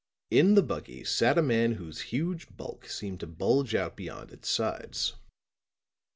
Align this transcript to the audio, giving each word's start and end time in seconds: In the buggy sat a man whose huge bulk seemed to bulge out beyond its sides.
In 0.31 0.55
the 0.55 0.63
buggy 0.63 1.03
sat 1.03 1.37
a 1.37 1.43
man 1.43 1.73
whose 1.73 2.01
huge 2.09 2.47
bulk 2.57 2.87
seemed 2.87 3.19
to 3.19 3.27
bulge 3.27 3.75
out 3.75 3.95
beyond 3.95 4.31
its 4.31 4.49
sides. 4.49 5.13